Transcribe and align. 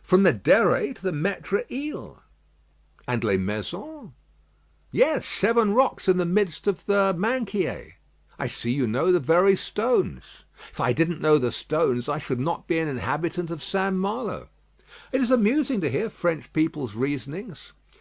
"From 0.00 0.22
the 0.22 0.32
Derée 0.32 0.94
to 0.94 1.02
the 1.02 1.10
Maître 1.10 1.64
Ile." 1.68 2.22
"And 3.08 3.24
Les 3.24 3.36
Maisons?" 3.36 4.12
"Yes; 4.92 5.26
seven 5.26 5.74
rocks 5.74 6.06
in 6.06 6.18
the 6.18 6.24
midst 6.24 6.68
of 6.68 6.86
the 6.86 7.12
Minquiers." 7.18 7.94
"I 8.38 8.46
see 8.46 8.70
you 8.70 8.86
know 8.86 9.10
the 9.10 9.18
very 9.18 9.56
stones." 9.56 10.22
"If 10.70 10.78
I 10.78 10.92
didn't 10.92 11.20
know 11.20 11.36
the 11.36 11.50
stones, 11.50 12.08
I 12.08 12.18
should 12.18 12.38
not 12.38 12.68
be 12.68 12.78
an 12.78 12.86
inhabitant 12.86 13.50
of 13.50 13.60
St. 13.60 13.96
Malo." 13.96 14.50
"It 15.10 15.20
is 15.20 15.32
amusing 15.32 15.80
to 15.80 15.90
hear 15.90 16.08
French 16.10 16.52
people's 16.52 16.94
reasonings." 16.94 17.72